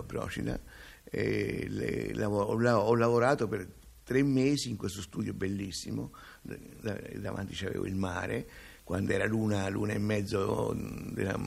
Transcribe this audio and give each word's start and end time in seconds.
a 0.00 0.02
Procida, 0.02 0.58
e 1.04 1.66
le, 1.68 2.14
lav- 2.14 2.32
ho, 2.32 2.94
lavorato 2.94 3.48
per 3.48 3.66
tre 4.04 4.22
mesi 4.22 4.70
in 4.70 4.76
questo 4.76 5.00
studio 5.00 5.34
bellissimo, 5.34 6.12
davanti 6.40 7.54
c'avevo 7.54 7.86
il 7.86 7.94
mare, 7.94 8.48
quando 8.84 9.12
era 9.12 9.26
l'una, 9.26 9.68
l'una 9.68 9.92
e 9.92 9.98
mezzo 9.98 10.74
della, 10.74 11.38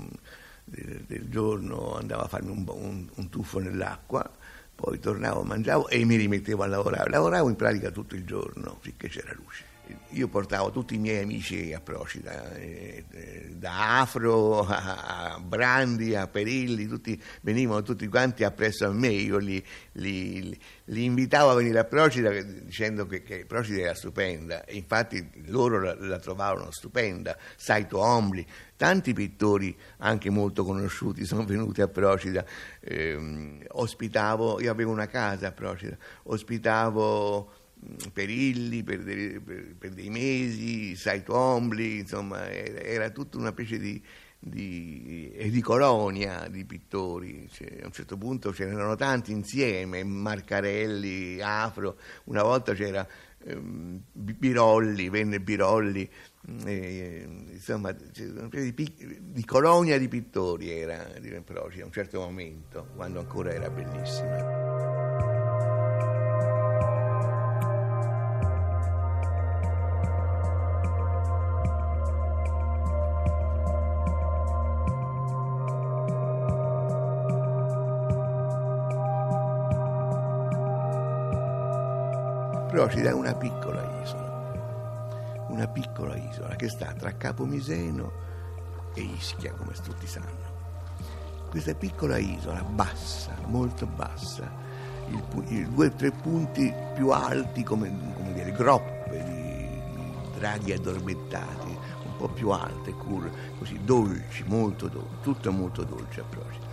del, 0.64 1.04
del, 1.07 1.29
giorno 1.29 1.95
andavo 1.95 2.21
a 2.21 2.27
farmi 2.27 2.51
un, 2.51 2.64
un, 2.68 3.09
un 3.14 3.29
tuffo 3.29 3.60
nell'acqua, 3.60 4.29
poi 4.75 4.99
tornavo, 4.99 5.43
mangiavo 5.43 5.88
e 5.88 6.04
mi 6.05 6.15
rimettevo 6.15 6.63
a 6.63 6.68
lavorare. 6.68 7.10
Lavoravo 7.10 7.49
in 7.49 7.55
pratica 7.55 7.91
tutto 7.91 8.15
il 8.15 8.25
giorno 8.25 8.77
finché 8.82 9.10
c'era 9.10 9.33
luce 9.33 9.71
io 10.11 10.28
portavo 10.28 10.71
tutti 10.71 10.96
i 10.96 10.97
miei 10.97 11.24
amici 11.24 11.74
a 11.74 11.79
Procida, 11.79 12.54
eh, 12.56 13.06
eh, 13.11 13.50
da 13.56 14.00
Afro 14.00 14.65
a 14.68 15.39
Brandi 15.42 16.15
a 16.15 16.28
Perilli, 16.28 16.88
tutti, 16.88 17.21
venivano 17.42 17.82
tutti 17.82 18.07
quanti 18.07 18.43
appresso 18.43 18.86
a 18.86 18.92
me, 18.92 19.10
io 19.10 19.38
li, 19.38 19.64
li, 19.93 20.60
li 20.86 21.04
invitavo 21.04 21.52
a 21.52 21.55
venire 21.55 21.79
a 21.79 21.86
Procida 21.86 22.29
dicendo 22.42 23.05
che, 23.05 23.21
che 23.21 23.46
Procida 23.46 23.82
era 23.82 23.93
stupenda, 23.93 24.66
e 24.66 24.75
infatti 24.75 25.29
loro 25.46 25.79
la, 25.82 25.96
la 25.97 26.19
trovavano 26.19 26.71
stupenda, 26.71 27.38
Saito 27.55 28.00
Ombli, 28.00 28.46
tanti 28.75 29.14
pittori 29.14 29.78
anche 29.97 30.30
molto 30.30 30.64
conosciuti 30.64 31.25
sono 31.25 31.46
venuti 31.46 31.82
a 31.82 31.88
Procida, 31.88 32.45
eh, 32.80 33.66
ospitavo, 33.69 34.59
io 34.59 34.72
avevo 34.72 34.91
una 34.91 35.08
casa 35.08 35.47
a 35.47 35.52
Procida, 35.52 35.97
ospitavo 36.23 37.59
Perilli 38.13 38.83
per 38.83 39.01
dei, 39.01 39.39
per, 39.39 39.75
per 39.77 39.91
dei 39.91 40.09
mesi, 40.09 40.95
Saito 40.95 41.35
Ombli, 41.35 41.99
insomma 41.99 42.49
era, 42.49 42.79
era 42.81 43.09
tutta 43.09 43.38
una 43.38 43.49
specie 43.49 43.79
di, 43.79 44.01
di, 44.38 45.31
di 45.49 45.61
colonia 45.61 46.47
di 46.47 46.65
pittori, 46.65 47.47
cioè, 47.51 47.79
a 47.81 47.85
un 47.85 47.91
certo 47.91 48.17
punto 48.17 48.53
ce 48.53 48.65
n'erano 48.65 48.95
tanti 48.95 49.31
insieme, 49.31 50.03
Marcarelli, 50.03 51.39
Afro, 51.41 51.97
una 52.25 52.43
volta 52.43 52.73
c'era 52.73 53.07
ehm, 53.45 54.01
Birolli, 54.11 55.09
venne 55.09 55.39
Birolli, 55.39 56.09
eh, 56.66 57.27
insomma 57.51 57.91
di, 57.91 58.73
di, 58.73 59.45
colonia 59.45 59.97
di 59.97 60.07
pittori 60.07 60.71
era 60.71 61.03
di 61.19 61.29
Proci 61.43 61.81
a 61.81 61.85
un 61.85 61.91
certo 61.91 62.19
momento, 62.19 62.88
quando 62.95 63.19
ancora 63.19 63.51
era 63.53 63.69
bellissima. 63.69 64.70
Procida 82.72 83.09
è 83.09 83.14
una 83.14 83.36
piccola 83.36 84.02
isola, 84.02 85.45
una 85.50 85.67
piccola 85.67 86.16
isola 86.16 86.55
che 86.55 86.69
sta 86.69 86.94
tra 86.97 87.11
Capomiseno 87.17 88.11
e 88.94 89.02
Ischia, 89.02 89.52
come 89.52 89.73
tutti 89.83 90.08
sanno. 90.08 91.50
Questa 91.50 91.73
piccola 91.73 92.17
isola, 92.17 92.63
bassa, 92.63 93.36
molto 93.47 93.86
bassa, 93.86 94.50
il, 95.09 95.22
i 95.50 95.69
due 95.69 95.88
o 95.88 95.91
tre 95.91 96.11
punti 96.11 96.73
più 96.94 97.09
alti, 97.09 97.61
come, 97.63 97.91
come 98.16 98.31
dire, 98.31 98.53
groppe 98.53 99.22
di, 99.22 100.01
di 100.01 100.13
draghi 100.38 100.72
addormentati, 100.72 101.78
un 102.06 102.16
po' 102.16 102.29
più 102.29 102.51
alte, 102.51 102.94
curve, 102.94 103.31
così 103.59 103.81
dolci, 103.84 104.45
molto 104.45 104.88
dolci, 104.88 105.16
tutto 105.24 105.51
molto 105.51 105.84
dolce 105.84 106.22
a 106.22 106.24
Procida. 106.24 106.66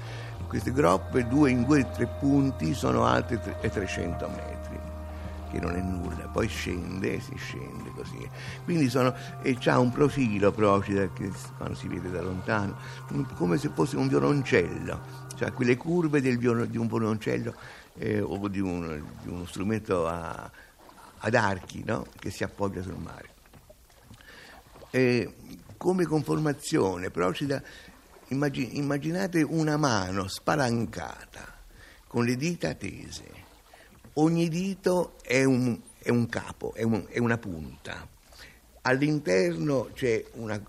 Queste 0.46 0.70
groppe, 0.70 1.26
due 1.26 1.50
in 1.50 1.64
due 1.64 1.82
o 1.82 1.90
tre 1.90 2.06
punti, 2.06 2.72
sono 2.72 3.04
alte 3.04 3.40
300 3.40 4.28
metri 4.28 4.58
che 5.50 5.60
non 5.60 5.74
è 5.74 5.80
nulla, 5.80 6.28
poi 6.28 6.48
scende, 6.48 7.20
si 7.20 7.34
scende 7.36 7.90
così. 7.94 8.28
Quindi 8.64 8.88
sono, 8.88 9.14
e 9.42 9.56
c'ha 9.58 9.78
un 9.78 9.90
profilo 9.90 10.52
Procida 10.52 11.08
che 11.12 11.30
quando 11.56 11.74
si 11.74 11.88
vede 11.88 12.10
da 12.10 12.22
lontano, 12.22 12.76
come 13.34 13.58
se 13.58 13.70
fosse 13.74 13.96
un 13.96 14.08
violoncello, 14.08 15.26
cioè 15.36 15.52
quelle 15.52 15.76
curve 15.76 16.20
violo, 16.20 16.64
di 16.64 16.76
un 16.76 16.86
violoncello 16.86 17.54
eh, 17.94 18.20
o 18.20 18.48
di, 18.48 18.60
un, 18.60 19.02
di, 19.22 19.28
uno 19.28 19.46
strumento 19.46 20.06
a, 20.06 20.50
ad 21.18 21.34
archi 21.34 21.82
no? 21.84 22.06
che 22.18 22.30
si 22.30 22.44
appoggia 22.44 22.82
sul 22.82 22.98
mare. 22.98 23.36
E 24.90 25.34
come 25.76 26.04
conformazione, 26.04 27.10
Procida, 27.10 27.62
immaginate 28.28 29.42
una 29.42 29.76
mano 29.76 30.28
spalancata 30.28 31.56
con 32.06 32.24
le 32.24 32.36
dita 32.36 32.74
tese 32.74 33.46
ogni 34.18 34.48
dito 34.48 35.14
è 35.22 35.44
un, 35.44 35.78
è 35.98 36.10
un 36.10 36.28
capo, 36.28 36.74
è, 36.74 36.82
un, 36.82 37.04
è, 37.08 37.18
una 37.18 37.38
punta. 37.38 38.06
All'interno 38.82 39.90
c'è 39.94 40.24
una, 40.34 40.60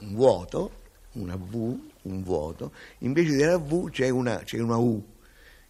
un 0.00 0.14
vuoto, 0.14 0.80
una 1.12 1.36
V, 1.36 1.78
un 2.02 2.22
vuoto, 2.22 2.72
invece 2.98 3.36
della 3.36 3.58
V 3.58 3.90
c'è 3.90 4.08
una, 4.08 4.38
c'è 4.38 4.58
una 4.58 4.76
U, 4.76 5.02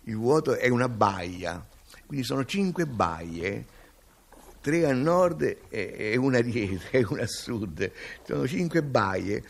il 0.04 0.16
vuoto 0.16 0.56
è 0.56 0.68
una 0.68 0.88
baia, 0.88 1.64
quindi 2.06 2.24
sono 2.24 2.44
cinque 2.44 2.86
baie, 2.86 3.64
tre 4.60 4.86
a 4.86 4.92
nord 4.92 5.58
e, 5.68 6.16
una 6.16 6.40
dietro 6.40 6.88
e 6.98 7.04
una 7.08 7.22
a 7.22 7.26
sud, 7.26 7.90
sono 8.24 8.46
cinque 8.46 8.82
baie. 8.82 9.44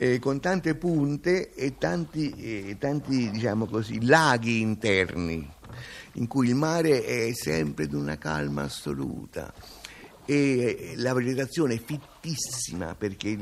Eh, 0.00 0.20
con 0.20 0.38
tante 0.38 0.76
punte 0.76 1.52
e 1.54 1.76
tanti, 1.76 2.30
eh, 2.30 2.76
tanti 2.78 3.30
diciamo 3.32 3.66
così, 3.66 4.04
laghi 4.04 4.60
interni 4.60 5.56
in 6.14 6.26
cui 6.26 6.48
il 6.48 6.54
mare 6.54 7.04
è 7.04 7.32
sempre 7.32 7.86
di 7.86 7.94
una 7.94 8.18
calma 8.18 8.62
assoluta 8.62 9.52
e 10.24 10.92
la 10.96 11.14
vegetazione 11.14 11.74
è 11.74 11.82
fittissima 11.82 12.94
perché 12.94 13.38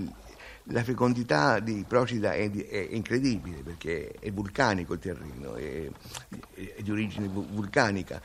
la 0.71 0.83
fecondità 0.83 1.61
di 1.61 1.85
Procida 1.87 2.35
è, 2.35 2.51
è, 2.51 2.89
incredibile 2.91 3.59
perché 3.59 4.13
è 4.19 4.33
vulcanico 4.33 4.95
il 4.95 4.99
terreno, 4.99 5.55
è, 5.55 5.89
è 6.55 6.83
di 6.83 6.91
origine 6.91 7.29
vulcanica. 7.29 8.21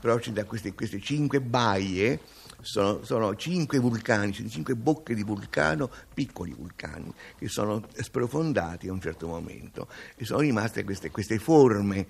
Procida 0.00 0.44
queste, 0.44 0.74
queste, 0.74 1.00
cinque 1.00 1.40
baie, 1.40 2.20
sono, 2.60 3.04
sono 3.04 3.34
cinque 3.36 3.78
vulcani, 3.78 4.32
cinque 4.32 4.74
bocche 4.74 5.14
di 5.14 5.22
vulcano, 5.22 5.90
piccoli 6.12 6.52
vulcani, 6.52 7.12
che 7.38 7.48
sono 7.48 7.86
sprofondati 7.94 8.88
a 8.88 8.92
un 8.92 9.00
certo 9.00 9.26
momento 9.28 9.88
e 10.16 10.24
sono 10.24 10.40
rimaste 10.40 10.84
queste, 10.84 11.10
queste 11.10 11.38
forme 11.38 12.06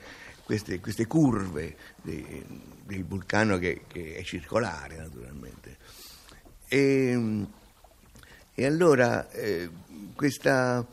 queste, 0.49 0.81
queste 0.81 1.07
curve 1.07 1.77
de, 2.01 2.43
del 2.87 3.05
vulcano 3.05 3.59
che, 3.59 3.83
che, 3.87 4.15
è 4.15 4.23
circolare 4.23 4.97
naturalmente. 4.97 5.77
E, 6.67 7.47
e 8.55 8.65
allora 8.65 9.29
eh, 9.29 9.69
questa, 10.15 10.87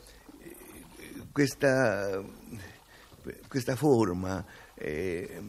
questa, 1.32 2.22
questa, 3.48 3.76
forma 3.76 4.44
eh, 4.74 5.42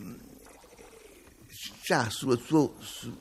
ha 1.89 2.09
sul 2.09 2.39
suo, 2.39 2.75
su, 2.79 3.13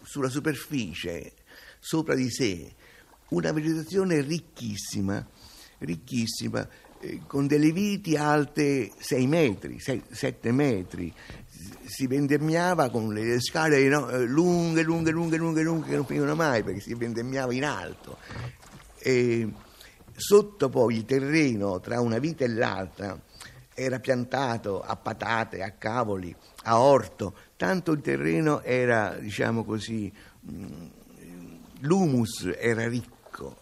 sulla 0.00 0.30
superficie, 0.30 1.34
sopra 1.78 2.14
di 2.14 2.30
sé, 2.30 2.74
una 3.28 3.52
vegetazione 3.52 4.22
ricchissima, 4.22 5.28
ricchissima 5.80 6.66
con 7.26 7.46
delle 7.46 7.72
viti 7.72 8.16
alte 8.16 8.90
6 8.96 9.26
metri, 9.26 9.78
7 9.78 10.52
metri, 10.52 11.12
si 11.84 12.06
vendemmiava 12.06 12.90
con 12.90 13.12
le 13.12 13.40
scale 13.40 13.86
lunghe, 14.26 14.82
lunghe, 14.82 15.10
lunghe, 15.10 15.36
lunghe, 15.36 15.62
lunghe 15.62 15.88
che 15.88 15.96
non 15.96 16.06
finivano 16.06 16.34
mai 16.34 16.62
perché 16.62 16.80
si 16.80 16.94
vendemmiava 16.94 17.52
in 17.52 17.64
alto. 17.64 18.18
E 18.98 19.48
sotto 20.14 20.68
poi 20.68 20.96
il 20.96 21.04
terreno 21.04 21.80
tra 21.80 22.00
una 22.00 22.18
vita 22.18 22.44
e 22.44 22.48
l'altra 22.48 23.20
era 23.74 23.98
piantato 23.98 24.80
a 24.80 24.96
patate, 24.96 25.62
a 25.62 25.72
cavoli, 25.72 26.34
a 26.64 26.80
orto, 26.80 27.34
tanto 27.56 27.92
il 27.92 28.00
terreno 28.00 28.62
era, 28.62 29.16
diciamo 29.18 29.64
così, 29.64 30.12
mm, 30.50 30.86
l'humus 31.80 32.50
era 32.58 32.86
ricco. 32.86 33.56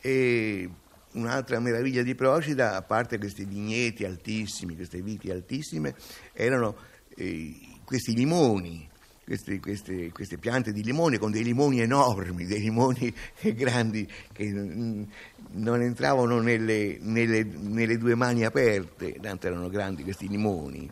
E 0.00 0.70
Un'altra 1.12 1.58
meraviglia 1.58 2.02
di 2.02 2.14
Procida, 2.14 2.76
a 2.76 2.82
parte 2.82 3.18
questi 3.18 3.44
vigneti 3.44 4.04
altissimi, 4.04 4.76
queste 4.76 5.02
viti 5.02 5.30
altissime, 5.30 5.94
erano 6.32 6.76
eh, 7.16 7.54
questi 7.84 8.14
limoni, 8.14 8.88
queste, 9.24 9.60
queste, 9.60 10.10
queste, 10.12 10.38
piante 10.38 10.72
di 10.72 10.82
limone 10.82 11.18
con 11.18 11.30
dei 11.30 11.42
limoni 11.42 11.80
enormi, 11.80 12.46
dei 12.46 12.60
limoni 12.60 13.12
grandi 13.54 14.08
che 14.32 14.50
non 14.50 15.82
entravano 15.82 16.40
nelle, 16.40 16.98
nelle, 17.00 17.44
nelle 17.44 17.98
due 17.98 18.14
mani 18.14 18.44
aperte, 18.44 19.18
tanto 19.20 19.46
erano 19.46 19.68
grandi 19.68 20.02
questi 20.04 20.28
limoni, 20.28 20.90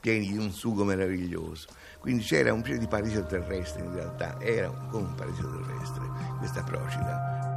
pieni 0.00 0.30
di 0.30 0.36
un 0.38 0.50
sugo 0.50 0.84
meraviglioso. 0.84 1.68
Quindi 2.00 2.22
c'era 2.22 2.52
un 2.52 2.62
di 2.62 2.86
paradiso 2.86 3.24
terrestre 3.24 3.82
in 3.82 3.94
realtà, 3.94 4.38
era 4.40 4.68
come 4.90 5.06
un 5.06 5.14
paradiso 5.14 5.48
terrestre 5.48 6.06
questa 6.38 6.62
Procida. 6.62 7.53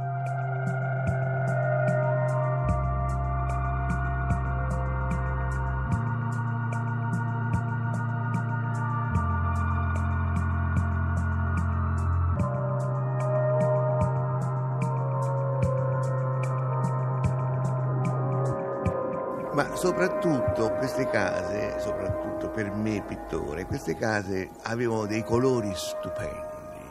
Ma 19.58 19.74
soprattutto 19.74 20.72
queste 20.74 21.10
case, 21.10 21.80
soprattutto 21.80 22.48
per 22.48 22.70
me 22.70 23.02
pittore, 23.04 23.64
queste 23.64 23.96
case 23.96 24.50
avevano 24.62 25.06
dei 25.06 25.24
colori 25.24 25.72
stupendi, 25.74 26.86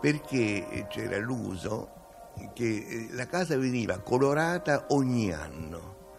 perché 0.00 0.86
c'era 0.88 1.18
l'uso 1.18 2.32
che 2.52 2.64
eh, 2.64 3.08
la 3.12 3.28
casa 3.28 3.56
veniva 3.56 4.00
colorata 4.00 4.86
ogni 4.88 5.32
anno. 5.32 6.16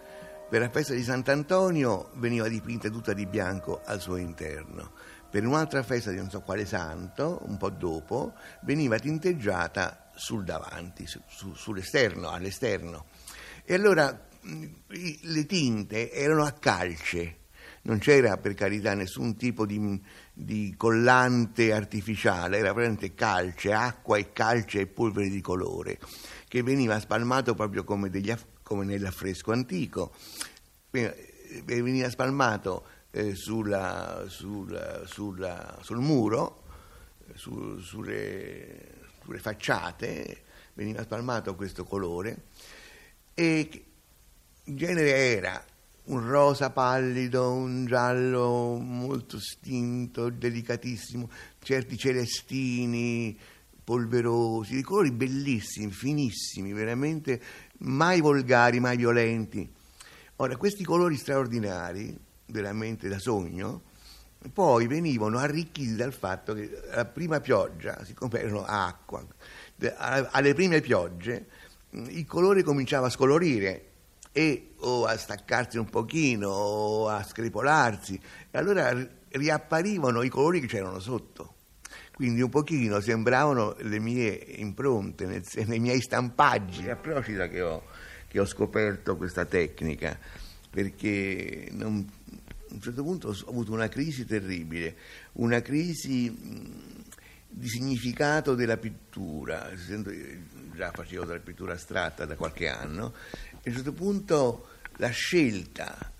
Per 0.49 0.61
la 0.61 0.69
festa 0.69 0.93
di 0.93 1.03
Sant'Antonio 1.03 2.11
veniva 2.13 2.47
dipinta 2.47 2.87
tutta 2.87 3.11
di 3.11 3.25
bianco 3.25 3.81
al 3.83 3.99
suo 3.99 4.15
interno. 4.15 4.93
Per 5.29 5.45
un'altra 5.45 5.83
festa 5.83 6.09
di 6.09 6.15
non 6.15 6.29
so 6.29 6.39
quale 6.39 6.65
santo, 6.65 7.41
un 7.45 7.57
po' 7.57 7.69
dopo, 7.69 8.31
veniva 8.61 8.97
tinteggiata 8.97 10.09
sul 10.15 10.45
davanti, 10.45 11.05
su, 11.05 11.19
su, 11.27 11.53
sull'esterno, 11.53 12.29
all'esterno. 12.29 13.07
E 13.65 13.73
allora 13.73 14.27
le 14.41 15.45
tinte 15.45 16.11
erano 16.11 16.43
a 16.43 16.51
calce, 16.51 17.37
non 17.83 17.99
c'era 17.99 18.37
per 18.37 18.53
carità 18.53 18.93
nessun 18.93 19.35
tipo 19.35 19.65
di, 19.65 20.01
di 20.33 20.73
collante 20.77 21.73
artificiale, 21.73 22.57
era 22.57 22.73
veramente 22.73 23.13
calce, 23.13 23.73
acqua 23.73 24.17
e 24.17 24.31
calce 24.31 24.81
e 24.81 24.87
polvere 24.87 25.29
di 25.29 25.41
colore, 25.41 25.99
che 26.47 26.63
veniva 26.63 26.99
spalmato 26.99 27.53
proprio 27.53 27.83
come, 27.83 28.09
degli, 28.09 28.33
come 28.63 28.85
nell'affresco 28.85 29.51
antico, 29.51 30.13
veniva 30.89 32.09
spalmato 32.09 32.85
eh, 33.11 33.35
sulla, 33.35 34.25
sulla, 34.27 35.05
sulla, 35.05 35.77
sul 35.81 35.99
muro, 35.99 36.63
su, 37.33 37.79
sulle, 37.79 38.97
sulle 39.23 39.39
facciate, 39.39 40.43
veniva 40.73 41.01
spalmato 41.03 41.55
questo 41.55 41.83
colore 41.83 42.45
e 43.33 43.88
in 44.69 44.77
genere 44.77 45.35
era 45.35 45.63
un 46.05 46.27
rosa 46.27 46.69
pallido, 46.69 47.51
un 47.51 47.85
giallo 47.85 48.77
molto 48.79 49.39
stinto, 49.39 50.29
delicatissimo, 50.29 51.29
certi 51.59 51.97
celestini 51.97 53.37
polverosi, 53.83 54.75
di 54.75 54.83
colori 54.83 55.11
bellissimi, 55.11 55.91
finissimi, 55.91 56.71
veramente 56.73 57.41
mai 57.79 58.21
volgari, 58.21 58.79
mai 58.79 58.97
violenti. 58.97 59.67
Ora, 60.37 60.55
questi 60.55 60.83
colori 60.83 61.15
straordinari, 61.17 62.15
veramente 62.45 63.07
da 63.07 63.17
sogno, 63.17 63.81
poi 64.53 64.85
venivano 64.85 65.39
arricchiti 65.39 65.95
dal 65.95 66.13
fatto 66.13 66.53
che 66.53 66.69
la 66.93 67.05
prima 67.05 67.39
pioggia, 67.39 68.03
siccome 68.05 68.39
erano 68.39 68.63
acqua, 68.63 69.25
alle 69.97 70.53
prime 70.53 70.81
piogge 70.81 71.47
il 71.91 72.25
colore 72.27 72.61
cominciava 72.61 73.07
a 73.07 73.09
scolorire 73.09 73.88
e 74.31 74.73
o 74.77 75.05
a 75.05 75.17
staccarsi 75.17 75.77
un 75.77 75.89
pochino 75.89 76.49
o 76.49 77.07
a 77.07 77.23
scripolarsi. 77.23 78.19
E 78.51 78.57
allora 78.57 78.95
riapparivano 79.29 80.21
i 80.21 80.29
colori 80.29 80.59
che 80.59 80.67
c'erano 80.67 80.99
sotto. 80.99 81.55
Quindi 82.13 82.41
un 82.41 82.49
pochino 82.49 82.99
sembravano 82.99 83.75
le 83.79 83.99
mie 83.99 84.33
impronte 84.57 85.41
nei 85.65 85.79
miei 85.79 86.01
stampaggi. 86.01 86.85
È 86.85 86.91
a 86.91 86.95
Procida 86.95 87.47
che 87.47 87.61
ho, 87.61 87.83
che 88.27 88.39
ho 88.39 88.45
scoperto 88.45 89.15
questa 89.15 89.45
tecnica 89.45 90.17
perché 90.69 91.69
non, 91.71 92.05
a 92.69 92.73
un 92.73 92.81
certo 92.81 93.03
punto 93.03 93.29
ho 93.29 93.49
avuto 93.49 93.71
una 93.71 93.87
crisi 93.87 94.25
terribile 94.25 94.95
una 95.33 95.61
crisi 95.61 96.29
di 97.51 97.67
significato 97.67 98.53
della 98.53 98.77
pittura. 98.77 99.69
Già 100.75 100.91
facevo 100.91 101.25
della 101.25 101.39
pittura 101.39 101.73
astratta 101.73 102.25
da 102.25 102.35
qualche 102.35 102.67
anno 102.67 103.13
a 103.63 103.69
un 103.69 103.73
certo 103.73 103.93
punto 103.93 104.67
la 104.97 105.09
scelta, 105.09 106.11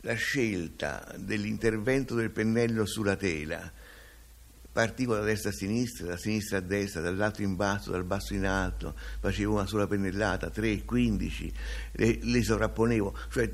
la 0.00 0.14
scelta 0.14 1.14
dell'intervento 1.16 2.14
del 2.14 2.30
pennello 2.30 2.86
sulla 2.86 3.16
tela, 3.16 3.70
partivo 4.72 5.14
da 5.14 5.22
destra 5.22 5.50
a 5.50 5.54
sinistra, 5.54 6.06
da 6.06 6.16
sinistra 6.16 6.58
a 6.58 6.60
destra, 6.60 7.00
dall'alto 7.00 7.42
in 7.42 7.56
basso, 7.56 7.90
dal 7.90 8.04
basso 8.04 8.34
in 8.34 8.46
alto, 8.46 8.94
facevo 9.20 9.54
una 9.54 9.66
sola 9.66 9.86
pennellata, 9.86 10.50
3, 10.50 10.84
15, 10.84 11.52
le, 11.92 12.18
le 12.20 12.42
sovrapponevo, 12.42 13.16
cioè 13.30 13.50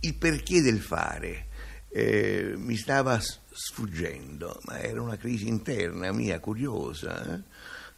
il 0.00 0.14
perché 0.14 0.60
del 0.60 0.80
fare 0.80 1.46
eh, 1.88 2.54
mi 2.56 2.76
stava 2.76 3.20
sfuggendo, 3.20 4.60
ma 4.64 4.80
era 4.80 5.00
una 5.00 5.16
crisi 5.16 5.46
interna 5.46 6.10
mia, 6.12 6.40
curiosa. 6.40 7.34
Eh? 7.34 7.42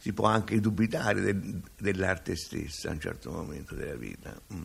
Si 0.05 0.13
può 0.13 0.27
anche 0.27 0.59
dubitare 0.59 1.19
del, 1.19 1.63
dell'arte 1.75 2.35
stessa 2.35 2.89
a 2.89 2.91
un 2.91 2.99
certo 2.99 3.31
momento 3.31 3.73
della 3.73 3.95
vita. 3.95 4.39
Mm. 4.53 4.63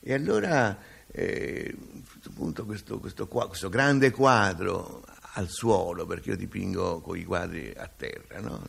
E 0.00 0.14
allora 0.14 0.78
eh, 1.08 1.76
appunto 2.24 2.64
questo, 2.64 2.98
questo, 2.98 3.26
questo, 3.28 3.68
grande 3.68 4.10
quadro 4.10 5.04
al 5.34 5.50
suolo, 5.50 6.06
perché 6.06 6.30
io 6.30 6.36
dipingo 6.36 7.02
con 7.02 7.18
i 7.18 7.24
quadri 7.24 7.70
a 7.76 7.86
terra, 7.86 8.40
no? 8.40 8.66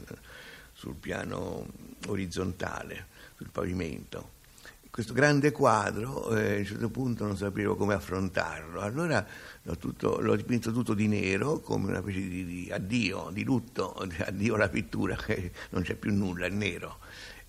sul 0.74 0.96
piano 0.96 1.66
orizzontale, 2.08 3.06
sul 3.38 3.50
pavimento. 3.50 4.32
Questo 4.98 5.14
grande 5.14 5.52
quadro, 5.52 6.36
eh, 6.36 6.56
a 6.56 6.58
un 6.58 6.66
certo 6.66 6.90
punto 6.90 7.24
non 7.24 7.38
sapevo 7.38 7.76
come 7.76 7.94
affrontarlo, 7.94 8.82
allora 8.82 9.24
l'ho, 9.62 9.78
tutto, 9.78 10.20
l'ho, 10.20 10.36
dipinto 10.36 10.72
tutto 10.72 10.96
di 10.96 11.08
nero 11.08 11.60
come 11.60 11.90
una 11.90 12.02
specie 12.02 12.22
di, 12.22 12.44
di 12.44 12.72
addio, 12.72 13.30
di 13.32 13.44
lutto, 13.44 13.94
addio 14.26 14.56
alla 14.56 14.70
pittura, 14.70 15.16
che 15.16 15.52
non 15.70 15.84
c'è 15.84 15.94
più 15.94 16.12
nulla, 16.12 16.48
è 16.48 16.50
nero. 16.50 16.98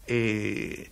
E, 0.05 0.91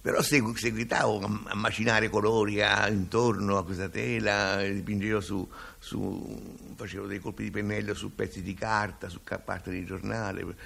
però 0.00 0.20
segu, 0.20 0.56
seguitavo 0.56 1.20
a 1.44 1.54
macinare 1.54 2.08
colori 2.10 2.60
a, 2.60 2.88
intorno 2.88 3.56
a 3.56 3.64
questa 3.64 3.88
tela, 3.88 4.64
dipingevo 4.64 5.20
su, 5.20 5.48
su, 5.78 6.74
facevo 6.74 7.06
dei 7.06 7.20
colpi 7.20 7.44
di 7.44 7.52
pennello 7.52 7.94
su 7.94 8.12
pezzi 8.16 8.42
di 8.42 8.54
carta, 8.54 9.08
su 9.08 9.20
parte 9.22 9.70
di 9.70 9.84
giornale, 9.84 10.44
per, 10.44 10.56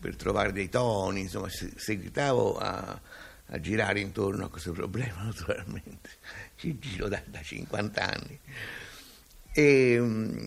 per 0.00 0.16
trovare 0.16 0.50
dei 0.50 0.70
toni, 0.70 1.20
insomma, 1.20 1.48
seguitavo 1.50 2.56
a, 2.56 3.00
a, 3.52 3.60
girare 3.60 4.00
intorno 4.00 4.44
a 4.44 4.48
questo 4.48 4.72
problema, 4.72 5.22
naturalmente. 5.24 6.10
Ci 6.56 6.78
giro 6.78 7.08
da, 7.08 7.22
da 7.26 7.40
50 7.40 8.02
anni. 8.02 8.38
E, 9.52 9.98
mm, 9.98 10.46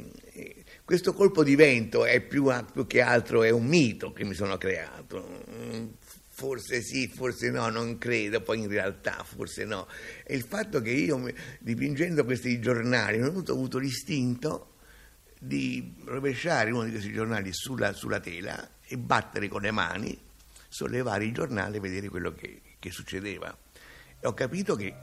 questo 0.84 1.14
colpo 1.14 1.44
di 1.44 1.56
vento 1.56 2.06
è 2.06 2.22
più, 2.22 2.52
più, 2.72 2.86
che 2.86 3.02
altro 3.02 3.44
è 3.44 3.50
un 3.50 3.66
mito 3.66 4.14
che 4.14 4.24
mi 4.24 4.34
sono 4.34 4.58
creato. 4.58 5.44
Mm, 5.50 5.88
forse 6.30 6.82
sì, 6.82 7.08
forse 7.08 7.50
no, 7.50 7.70
non 7.70 7.98
credo, 7.98 8.42
poi 8.42 8.60
in 8.60 8.68
realtà 8.68 9.24
forse 9.24 9.64
no. 9.66 9.88
È 10.24 10.34
il 10.34 10.44
fatto 10.44 10.82
che 10.82 10.92
io 10.92 11.34
dipingendo 11.60 12.26
questi 12.26 12.60
giornali 12.60 13.22
ho 13.22 13.28
avuto 13.28 13.78
l'istinto 13.78 14.74
di 15.40 15.94
rovesciare 16.06 16.72
uno 16.72 16.84
di 16.84 16.92
questi 16.92 17.12
giornali 17.12 17.52
sulla, 17.54 17.94
sulla, 17.94 18.20
tela 18.20 18.68
e 18.86 18.98
battere 18.98 19.48
con 19.48 19.62
le 19.62 19.72
mani, 19.72 20.20
sollevare 20.68 21.26
il 21.26 21.34
giornale 21.34 21.78
e 21.78 21.80
vedere 21.80 22.10
quello 22.10 22.34
che, 22.34 22.62
che 22.86 22.92
succedeva. 22.92 23.56
E 24.20 24.27
ho 24.27 24.34
capito 24.34 24.75
che 24.75 24.96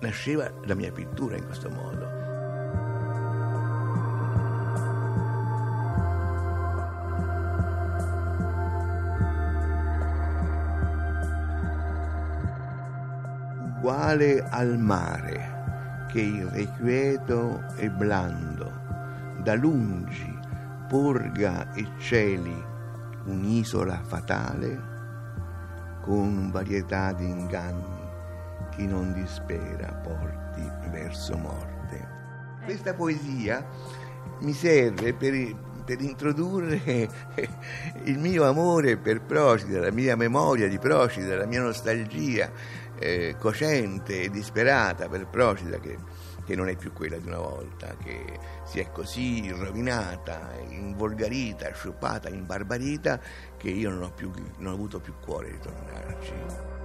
nasceva 0.00 0.50
la 0.64 0.74
mia 0.74 0.90
pittura 0.90 1.36
in 1.36 1.44
questo 1.44 1.68
modo. 1.68 2.18
uguale 13.80 14.46
al 14.50 14.78
mare, 14.78 16.04
che 16.08 16.20
irrequieto 16.20 17.64
e 17.76 17.88
blando, 17.88 18.70
da 19.42 19.54
lungi 19.54 20.38
porga 20.86 21.72
e 21.72 21.88
cieli 21.98 22.62
un'isola 23.24 24.02
fatale, 24.02 24.99
con 26.00 26.50
varietà 26.50 27.12
di 27.12 27.24
inganni 27.24 28.00
chi 28.70 28.86
non 28.86 29.12
dispera 29.12 29.92
porti 29.92 30.62
verso 30.90 31.36
morte. 31.36 32.08
Questa 32.64 32.94
poesia 32.94 33.66
mi 34.40 34.52
serve 34.52 35.12
per, 35.12 35.54
per 35.84 36.00
introdurre 36.00 37.08
il 38.04 38.18
mio 38.18 38.44
amore 38.44 38.96
per 38.96 39.22
Procida, 39.22 39.80
la 39.80 39.90
mia 39.90 40.16
memoria 40.16 40.68
di 40.68 40.78
Procida, 40.78 41.36
la 41.36 41.46
mia 41.46 41.62
nostalgia 41.62 42.50
eh, 42.98 43.36
cocente 43.38 44.22
e 44.22 44.30
disperata 44.30 45.08
per 45.08 45.26
Procida 45.26 45.78
che, 45.78 45.98
che, 46.50 46.56
non 46.56 46.68
è 46.68 46.74
più 46.74 46.92
quella 46.92 47.16
di 47.16 47.28
una 47.28 47.38
volta, 47.38 47.94
che 48.02 48.38
si 48.64 48.80
è 48.80 48.90
così 48.90 49.50
rovinata, 49.50 50.52
involgarita, 50.68 51.72
sciupata, 51.72 52.28
imbarbarita 52.28 53.20
che 53.56 53.70
io 53.70 53.90
non 53.90 54.02
ho, 54.02 54.10
più, 54.10 54.32
non 54.58 54.72
ho 54.72 54.74
avuto 54.74 54.98
più 54.98 55.14
cuore 55.20 55.52
di 55.52 55.58
tornarci. 55.60 56.79